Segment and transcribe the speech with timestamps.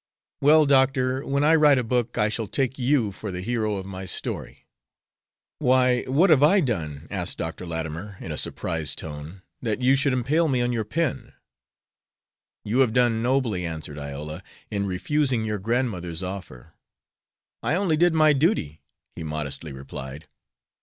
[0.41, 3.85] "Well, Doctor, when I write a book I shall take you for the hero of
[3.85, 4.65] my story."
[5.59, 7.67] "Why, what have I done," asked Dr.
[7.67, 11.33] Latimer, in a surprised tone, "that you should impale me on your pen?"
[12.65, 14.41] "You have done nobly," answered Iola,
[14.71, 16.73] "in refusing your grandmother's offer."
[17.61, 18.81] "I only did my duty,"
[19.15, 20.27] he modestly replied.